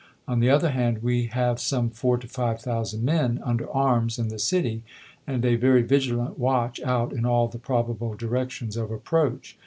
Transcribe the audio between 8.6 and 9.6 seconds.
of approach.